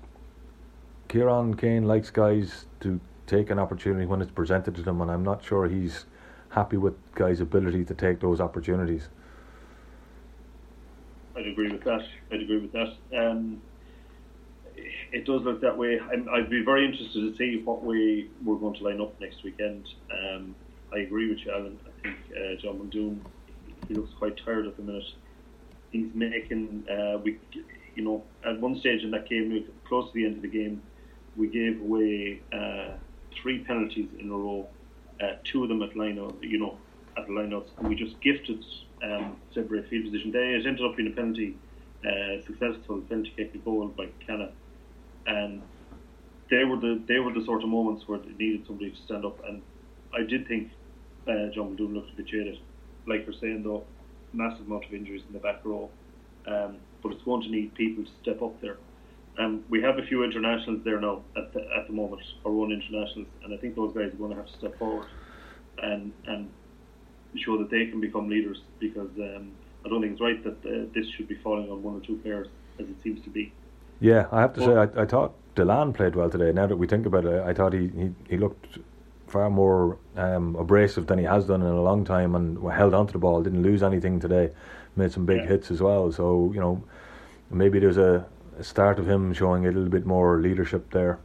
[1.08, 5.24] Kieran Keane likes guys to take an opportunity when it's presented to them, and I'm
[5.24, 6.06] not sure he's
[6.50, 9.10] happy with guys' ability to take those opportunities.
[11.36, 12.06] I'd agree with that.
[12.32, 12.94] I'd agree with that.
[13.18, 13.62] Um,
[15.12, 16.00] it does look that way.
[16.00, 19.88] i would be very interested to see what we're going to line up next weekend.
[20.12, 20.56] Um,
[20.94, 21.80] I agree with you, Alan.
[21.86, 23.26] I think uh, John Muldoon,
[23.88, 25.06] he looks quite tired at the minute.
[25.92, 27.40] He's making, uh, we,
[27.96, 30.82] you know, at one stage in that game, close to the end of the game,
[31.36, 32.94] we gave away uh,
[33.42, 34.68] three penalties in a row,
[35.22, 36.78] uh, two of them at line out, you know,
[37.18, 38.64] at the line and we just gifted
[39.04, 40.32] um, Zebre field position.
[40.32, 41.56] They it ended up being a penalty,
[42.06, 44.52] uh, successful penalty kick goal by Canna,
[45.28, 45.62] and
[46.50, 49.26] they were the they were the sort of moments where they needed somebody to stand
[49.26, 49.62] up, and
[50.14, 50.72] I did think
[51.28, 52.60] uh, John Muldoon looked a bit jaded.
[53.08, 53.84] Like you're saying though,
[54.34, 55.90] massive amount of injuries in the back row,
[56.48, 58.78] um, but it's going to need people to step up there.
[59.40, 62.72] Um, we have a few internationals there now at the, at the moment, our own
[62.72, 65.08] internationals, and I think those guys are going to have to step forward
[65.82, 66.50] and and
[67.36, 69.52] show that they can become leaders because um,
[69.86, 72.18] I don't think it's right that uh, this should be falling on one or two
[72.18, 72.48] players
[72.80, 73.52] as it seems to be.
[74.04, 76.52] Yeah, I have to but say, I, I thought Dillane played well today.
[76.52, 78.80] Now that we think about it, I thought he, he, he looked
[79.28, 83.14] far more um, abrasive than he has done in a long time and held onto
[83.14, 84.52] the ball, didn't lose anything today,
[84.98, 85.48] made some big yeah.
[85.48, 86.12] hits as well.
[86.12, 86.84] So, you know,
[87.50, 88.26] maybe there's a,
[88.60, 91.20] a start of him showing a little bit more leadership there.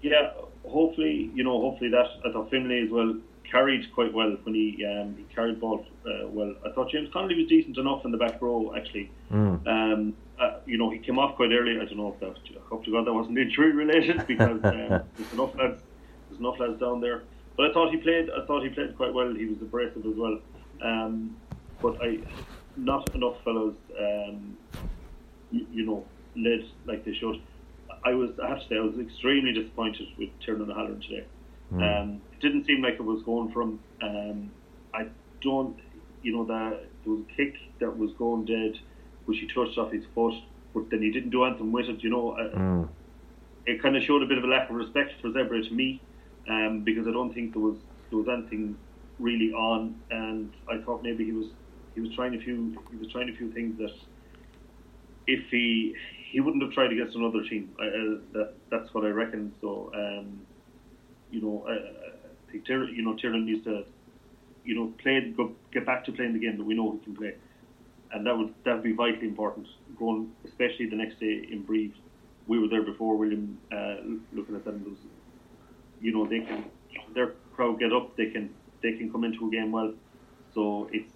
[0.00, 0.30] Yeah,
[0.68, 4.86] hopefully, you know, hopefully that I thought Finlay as well carried quite well when he
[4.86, 6.54] um, he carried ball uh, well.
[6.64, 9.10] I thought James Connolly was decent enough in the back row actually.
[9.32, 9.66] Mm.
[9.66, 11.76] Um, uh, you know, he came off quite early.
[11.80, 12.36] I don't know if that.
[12.56, 15.82] I hope to God that wasn't injury related because um, there's enough lads,
[16.28, 17.22] there's enough lads down there.
[17.56, 18.28] But I thought he played.
[18.30, 19.32] I thought he played quite well.
[19.32, 20.38] He was abrasive as well.
[20.82, 21.36] Um,
[21.80, 22.18] but I,
[22.76, 24.56] not enough fellows, um,
[25.50, 26.04] you, you know,
[26.36, 27.40] led like they should.
[28.04, 31.24] I was, I have to say, I was extremely disappointed with Tiernan O'Halloran today.
[31.72, 32.02] Mm.
[32.02, 33.80] Um, it didn't seem like it was going from.
[34.02, 34.50] Um,
[34.92, 35.08] I
[35.40, 35.78] don't,
[36.22, 38.78] you know, that there was a kick that was going dead.
[39.26, 40.34] Which he touched off his foot,
[40.74, 42.02] but then he didn't do anything with it.
[42.02, 42.88] You know, uh, Mm.
[43.66, 46.04] it kind of showed a bit of a lack of respect for Zebra to me,
[46.48, 47.78] um, because I don't think there was
[48.10, 48.78] there was anything
[49.18, 51.46] really on, and I thought maybe he was
[51.94, 53.92] he was trying a few he was trying a few things that
[55.26, 55.94] if he
[56.30, 57.74] he wouldn't have tried against another team.
[57.80, 59.54] I, uh, that that's what I reckon.
[59.60, 60.42] So um,
[61.30, 63.84] you know, I, I think Tyr, you know Tyrone needs to
[64.64, 67.14] you know play go, get back to playing the game that we know he can
[67.14, 67.34] play,
[68.14, 69.66] and that would that would be vitally important.
[69.98, 71.92] Going especially the next day in Brive.
[72.46, 73.58] We were there before William.
[73.72, 73.96] Uh,
[74.32, 74.98] looking at them, was,
[76.00, 76.64] you know they can
[77.14, 78.16] their crowd get up.
[78.16, 78.50] They can
[78.82, 79.92] they can come into a game well.
[80.54, 81.12] So it's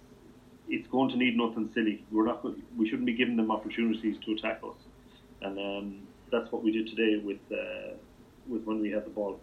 [0.67, 2.03] it's going to need nothing silly.
[2.11, 2.45] We're not.
[2.77, 4.77] We shouldn't be giving them opportunities to attack us,
[5.41, 7.95] and um, that's what we did today with uh,
[8.47, 9.39] with when we had the ball.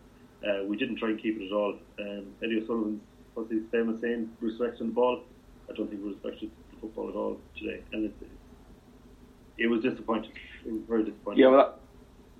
[0.46, 1.78] Uh, we didn't try and keep it at all.
[1.98, 3.00] Um, Eddie O'Sullivan's
[3.34, 4.30] what's his famous saying?
[4.40, 5.22] Respecting the ball.
[5.70, 6.50] I don't think we respected
[6.86, 8.14] football at all today, and it,
[9.58, 10.32] it was disappointing.
[10.64, 11.42] It was very disappointing.
[11.42, 11.78] Yeah, well,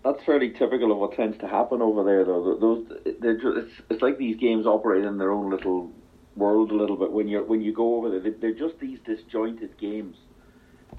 [0.05, 2.57] that, that's fairly typical of what tends to happen over there, though.
[2.61, 2.87] Those,
[3.21, 5.91] they're it's, it's like these games operate in their own little
[6.37, 7.11] world a little bit.
[7.11, 10.17] When you when you go over there, they, they're just these disjointed games.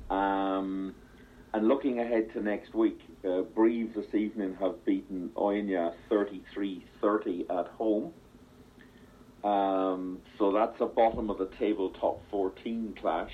[0.10, 0.96] Um,
[1.54, 7.68] and looking ahead to next week, uh, Brive this evening have beaten Oyonnax 33-30 at
[7.68, 8.14] home.
[9.44, 13.32] Um, so that's a bottom of the table top 14 clash.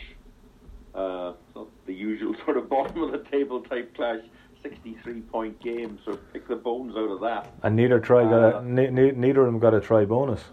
[0.94, 4.20] Uh, not the usual sort of bottom of the table type clash,
[4.62, 5.98] 63 point game.
[6.06, 7.52] So pick the bones out of that.
[7.64, 10.44] And neither try got Uh, a, ne- ne- neither of them got a try bonus.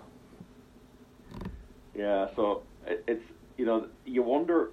[1.95, 3.25] Yeah, so it, it's
[3.59, 4.71] you know you wonder.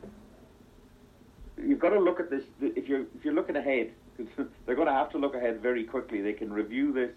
[1.58, 3.92] You've got to look at this if you're if you're looking ahead.
[4.66, 6.22] they're going to have to look ahead very quickly.
[6.22, 7.12] They can review this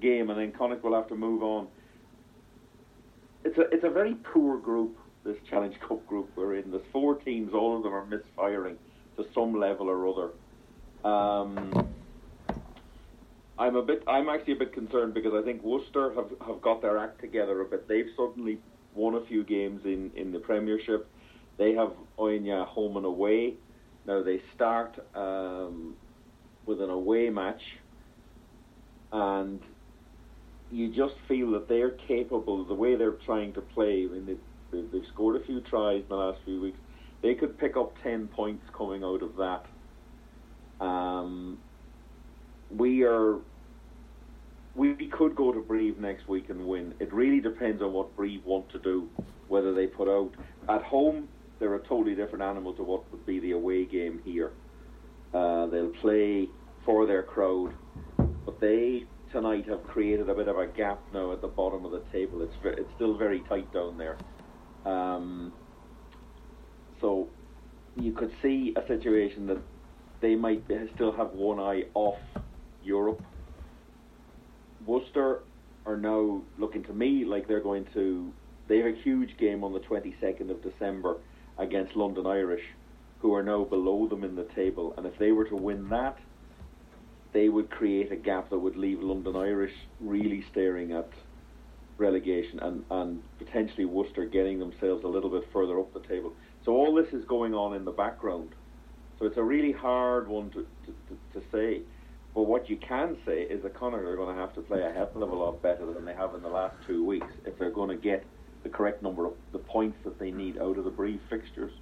[0.00, 1.66] game and then Connacht will have to move on.
[3.44, 4.96] It's a it's a very poor group.
[5.24, 6.70] This Challenge Cup group we're in.
[6.70, 7.52] There's four teams.
[7.52, 8.76] All of them are misfiring
[9.16, 10.30] to some level or other.
[11.04, 11.88] Um,
[13.58, 14.02] I'm a bit.
[14.06, 17.60] I'm actually a bit concerned because I think Worcester have, have got their act together
[17.60, 17.86] a bit.
[17.88, 18.58] They've suddenly
[18.94, 21.08] won a few games in, in the Premiership.
[21.58, 23.54] They have Oyonnax home and away.
[24.06, 25.94] Now they start um,
[26.64, 27.60] with an away match,
[29.12, 29.60] and
[30.70, 32.64] you just feel that they're capable.
[32.64, 34.36] The way they're trying to play, I mean, they,
[34.76, 36.78] they, they've scored a few tries in the last few weeks.
[37.22, 40.84] They could pick up ten points coming out of that.
[40.84, 41.58] Um,
[42.74, 43.38] we are
[44.74, 46.94] we could go to Brive next week and win.
[47.00, 49.08] It really depends on what Brive want to do,
[49.48, 50.30] whether they put out
[50.68, 51.28] at home.
[51.58, 54.52] They're a totally different animal to what would be the away game here.
[55.34, 56.48] Uh, they'll play
[56.84, 57.74] for their crowd,
[58.46, 61.92] but they tonight have created a bit of a gap now at the bottom of
[61.92, 62.42] the table.
[62.42, 64.16] It's it's still very tight down there.
[64.84, 65.52] Um,
[67.00, 67.28] so
[67.96, 69.58] you could see a situation that
[70.20, 72.18] they might be, still have one eye off
[72.82, 73.22] Europe.
[74.86, 75.42] Worcester
[75.86, 78.32] are now looking to me like they're going to.
[78.68, 81.16] They have a huge game on the 22nd of December
[81.58, 82.62] against London Irish,
[83.18, 84.94] who are now below them in the table.
[84.96, 86.18] And if they were to win that,
[87.32, 91.08] they would create a gap that would leave London Irish really staring at
[91.98, 96.32] relegation and, and potentially Worcester getting themselves a little bit further up the table.
[96.64, 98.50] So all this is going on in the background.
[99.18, 101.82] So it's a really hard one to, to, to, to say.
[102.34, 104.92] But what you can say is that Connacht are going to have to play a
[104.92, 107.70] hell of a lot better than they have in the last two weeks if they're
[107.70, 108.24] going to get
[108.62, 111.72] the correct number of the points that they need out of the Brive fixtures.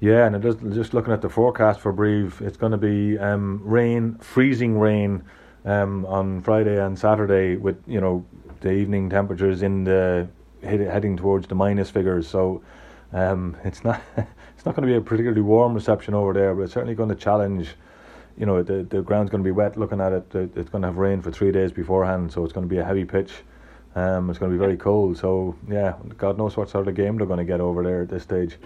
[0.00, 0.42] Yeah, and
[0.74, 5.24] just looking at the forecast for Brive, it's going to be um, rain, freezing rain
[5.64, 8.24] um, on Friday and Saturday, with you know
[8.60, 10.28] the evening temperatures in the
[10.62, 12.28] heading towards the minus figures.
[12.28, 12.62] So
[13.12, 16.62] um, it's not it's not going to be a particularly warm reception over there, but
[16.64, 17.70] it's certainly going to challenge.
[18.36, 19.78] You know, the the ground's going to be wet.
[19.78, 22.52] Looking at it, it- it's going to have rain for three days beforehand, so it's
[22.52, 23.32] going to be a heavy pitch.
[23.94, 25.16] Um, it's going to be very cold.
[25.16, 28.10] So yeah, God knows what sort of game they're going to get over there at
[28.10, 28.58] this stage.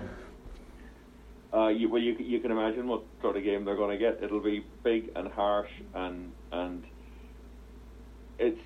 [1.53, 4.22] Uh, you, well, you, you can imagine what sort of game they're going to get.
[4.22, 6.84] It'll be big and harsh, and and
[8.38, 8.61] it's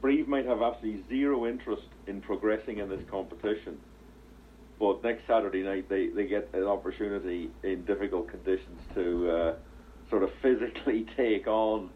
[0.00, 3.78] Brive might have absolutely zero interest in progressing in this competition.
[4.78, 9.54] But next Saturday night, they, they get an opportunity in difficult conditions to uh,
[10.08, 11.90] sort of physically take on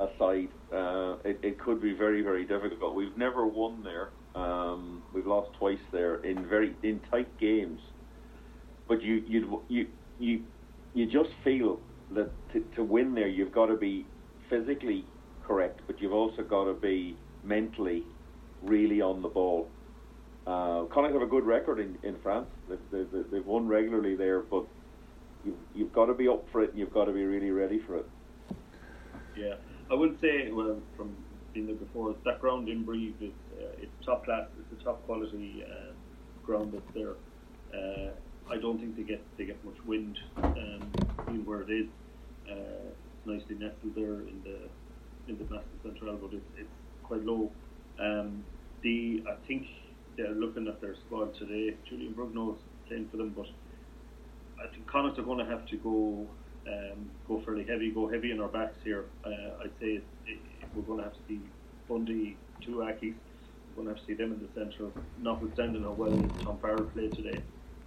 [0.00, 0.48] a side.
[0.72, 2.94] Uh, it, it could be very very difficult.
[2.94, 4.10] We've never won there.
[4.34, 7.80] Um, we've lost twice there in very in tight games
[8.92, 9.86] but you you you
[10.18, 10.42] you
[10.92, 11.80] you just feel
[12.10, 14.04] that to, to win there you've got to be
[14.50, 15.02] physically
[15.46, 18.02] correct, but you've also got to be mentally
[18.62, 19.66] really on the ball.
[20.46, 22.48] Uh, Connacht have a good record in, in France.
[22.68, 24.66] They've, they've, they've won regularly there, but
[25.42, 27.80] you've, you've got to be up for it and you've got to be really ready
[27.86, 28.06] for it.
[29.34, 29.54] Yeah,
[29.90, 31.16] I would say, well, from
[31.54, 34.48] being there before, that ground in Brive is uh, it's top class.
[34.60, 35.92] It's a top quality uh,
[36.44, 37.14] ground that's there.
[37.72, 38.10] Uh,
[38.50, 40.90] I don't think they get they get much wind um,
[41.26, 41.86] being where it is.
[42.50, 42.90] Uh,
[43.24, 44.68] nicely nestled there in the
[45.28, 46.68] in the Massif Central, but it's, it's
[47.02, 47.50] quite low.
[47.98, 48.44] Um,
[48.82, 49.66] the I think
[50.16, 51.76] they're looking at their squad today.
[51.88, 53.46] Julian Brugnol's playing for them, but
[54.62, 56.26] I think Connacht are going to have to go
[56.66, 59.06] um, go fairly heavy, go heavy in our backs here.
[59.24, 60.38] Uh, I'd say it, it,
[60.74, 61.40] we're going to have to see
[61.88, 63.14] Bundee, two Ackies.
[63.74, 66.84] We're going to have to see them in the centre, notwithstanding how well Tom Farrell
[66.84, 67.42] played today.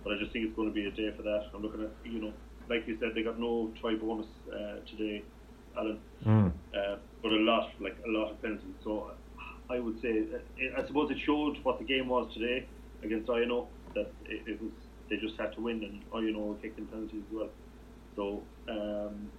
[0.05, 1.49] But I just think it's going to be a day for that.
[1.53, 2.33] I'm looking at, you know,
[2.69, 5.23] like you said, they got no try bonus uh, today,
[5.75, 5.99] Alan.
[6.23, 6.53] Mm.
[6.73, 8.75] Uh, but a lot, like a lot of penalties.
[8.83, 9.11] So
[9.67, 12.67] I would say, uh, I suppose it showed what the game was today
[13.03, 14.71] against Oyonnax that it, it was
[15.09, 17.49] they just had to win, and Oyonnax kicked in penalties as well.
[18.15, 19.29] So um,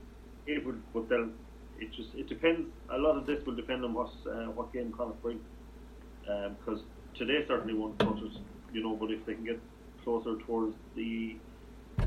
[0.47, 1.33] it would, but then
[1.79, 2.69] it just it depends.
[2.91, 5.41] A lot of this will depend on what uh, what game Connacht bring,
[6.23, 6.87] because um,
[7.17, 8.41] today certainly won't touch it,
[8.73, 8.97] you know.
[8.97, 9.61] But if they can get
[10.07, 11.37] closer towards the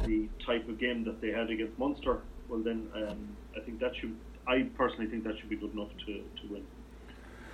[0.06, 3.96] the type of game that they had against Munster, well then um, I think that
[3.96, 4.16] should.
[4.48, 6.64] I personally think that should be good enough to to win.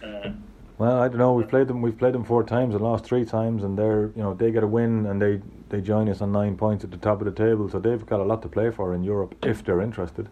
[0.04, 0.34] Uh,
[0.78, 1.34] well, I don't know.
[1.34, 1.82] We've played them.
[1.82, 4.64] We've played them four times and lost three times, and they're you know they get
[4.64, 7.32] a win and they they join us on nine points at the top of the
[7.32, 7.68] table.
[7.70, 10.30] So they've got a lot to play for in Europe if they're interested.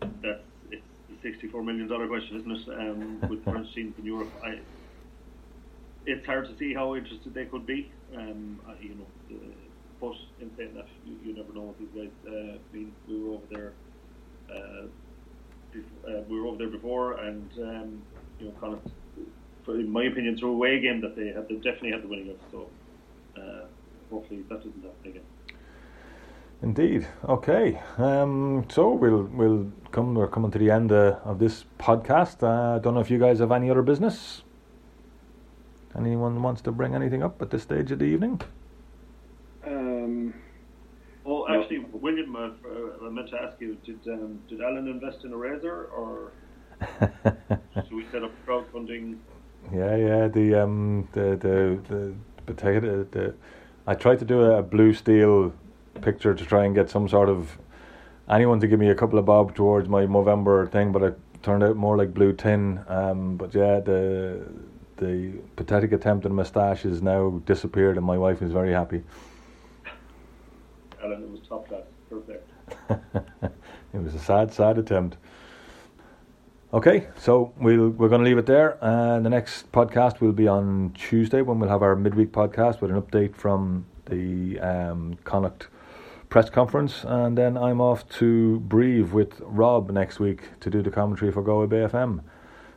[0.00, 0.40] That's
[0.70, 2.80] it's the sixty-four million dollar question, isn't it?
[2.80, 4.60] Um, with French teams in Europe, I,
[6.06, 7.90] it's hard to see how interested they could be.
[8.16, 9.54] Um, you know, uh,
[10.00, 12.10] but in saying that, you, you never know what these guys.
[12.26, 13.72] Uh, I mean, we were over there.
[14.48, 14.86] Uh,
[15.72, 18.02] before, uh, we were over there before, and um,
[18.38, 18.80] you know, kind of
[19.68, 22.36] in my opinion, through away game that they had, they definitely had the winning of.
[22.50, 22.68] So
[23.40, 23.64] uh,
[24.10, 25.22] hopefully that doesn't happen again.
[26.62, 27.06] Indeed.
[27.28, 27.80] Okay.
[27.98, 30.14] Um, so we'll we'll come.
[30.14, 32.42] We're coming to the end uh, of this podcast.
[32.42, 34.43] I uh, don't know if you guys have any other business.
[35.96, 38.40] Anyone wants to bring anything up at this stage of the evening?
[39.66, 40.34] Um.
[41.26, 41.88] Oh, actually, no.
[41.92, 42.50] William, uh,
[43.06, 46.32] I meant to ask you: Did um, did Alan invest in a razor, or
[47.74, 49.18] should we set up crowdfunding?
[49.72, 50.28] Yeah, yeah.
[50.28, 52.14] The um, the the the
[52.46, 53.06] potato.
[53.10, 53.34] The
[53.86, 55.52] I tried to do a blue steel
[56.00, 57.58] picture to try and get some sort of
[58.28, 61.62] anyone to give me a couple of bob towards my Movember thing, but it turned
[61.62, 62.80] out more like blue tin.
[62.88, 64.44] Um, but yeah, the
[64.96, 69.02] the pathetic attempt at a moustache has now disappeared, and my wife is very happy.
[71.02, 72.50] Alan, it was top class, perfect.
[73.92, 75.16] it was a sad, sad attempt.
[76.72, 78.78] Okay, so we'll, we're going to leave it there.
[78.80, 82.90] And the next podcast will be on Tuesday when we'll have our midweek podcast with
[82.90, 85.68] an update from the um, Connacht
[86.30, 87.04] press conference.
[87.04, 91.42] And then I'm off to Brive with Rob next week to do the commentary for
[91.42, 92.24] Galway Bay FM.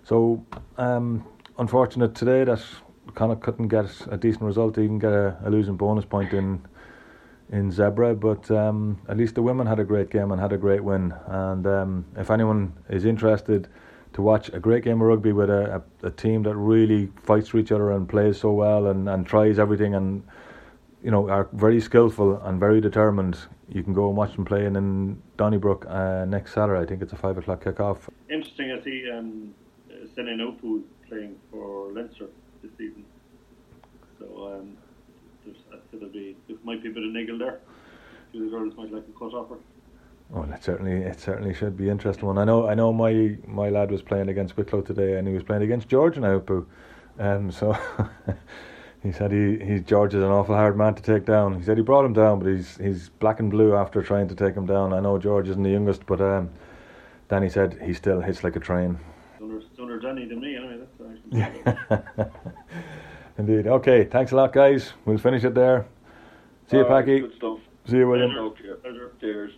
[0.04, 0.46] So,
[0.78, 1.26] um,
[1.58, 2.64] unfortunate today that
[3.16, 6.66] Connacht couldn't get a decent result, even get a, a losing bonus point in
[7.50, 10.58] in Zebre, but um, at least the women had a great game and had a
[10.58, 11.14] great win.
[11.28, 13.70] And um, if anyone is interested,
[14.14, 17.50] to watch a great game of rugby with a, a, a, team that really fights
[17.50, 20.24] for each other and plays so well and, and tries everything and
[21.04, 23.38] you know are very skillful and very determined.
[23.70, 26.82] You can go and watch them playing in Donnybrook uh, next Saturday.
[26.82, 28.10] I think it's a five o'clock kick-off.
[28.30, 28.72] Interesting.
[28.72, 29.54] I see um,
[30.16, 32.28] Sene Naoupu playing for Leinster
[32.62, 33.06] this season.
[34.20, 34.78] So um,
[35.46, 37.60] there's, I think there'll be there might be a bit of niggle there.
[38.34, 39.58] Of the girls might like a cut offer.
[40.34, 42.38] Oh, it certainly it certainly should be interesting one.
[42.38, 45.44] I know I know my my lad was playing against Wicklow today, and he was
[45.44, 46.42] playing against George now,
[47.20, 47.78] Um, so
[49.04, 51.58] he said he he George is an awful hard man to take down.
[51.58, 54.36] He said he brought him down, but he's he's black and blue after trying to
[54.36, 54.92] take him down.
[54.92, 56.50] I know George isn't the youngest, but um,
[57.30, 59.00] Danny said he still hits like a train
[59.76, 60.56] sooner, sooner than me.
[60.56, 62.32] Anyway, that's.
[63.38, 63.68] Indeed.
[63.68, 64.06] Okay.
[64.06, 64.94] Thanks a lot, guys.
[65.06, 65.86] We'll finish it there.
[66.70, 67.30] See All you, right, Packy.
[67.86, 68.54] See you, William.
[68.82, 69.12] Pleasure.
[69.20, 69.52] Cheers.